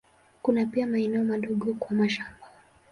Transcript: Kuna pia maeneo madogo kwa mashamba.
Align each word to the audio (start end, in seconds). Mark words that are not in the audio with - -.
Kuna 0.41 0.65
pia 0.65 0.87
maeneo 0.87 1.23
madogo 1.23 1.73
kwa 1.73 1.95
mashamba. 1.95 2.47